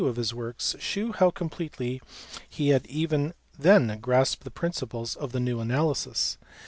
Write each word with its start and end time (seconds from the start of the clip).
of 0.07 0.15
his 0.15 0.33
works, 0.33 0.75
shew 0.79 1.11
how 1.11 1.29
completely 1.29 2.01
he 2.49 2.69
had 2.69 2.87
even 2.87 3.35
then 3.59 3.99
grasped 4.01 4.43
the 4.43 4.49
principles 4.49 5.15
of 5.15 5.31
the 5.31 5.39
new 5.39 5.59
analysis. 5.59 6.39